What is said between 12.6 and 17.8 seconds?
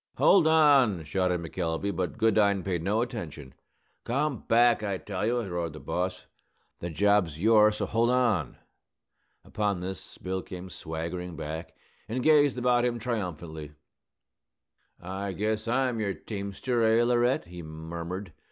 him triumphantly. "I guess I'm your teamster, eh, Laurette?" he